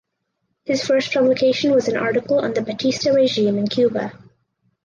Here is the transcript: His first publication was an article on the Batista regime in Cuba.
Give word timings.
His 0.65 0.83
first 0.83 1.13
publication 1.13 1.69
was 1.73 1.87
an 1.87 1.95
article 1.95 2.39
on 2.39 2.55
the 2.55 2.63
Batista 2.63 3.11
regime 3.11 3.59
in 3.59 3.67
Cuba. 3.67 4.11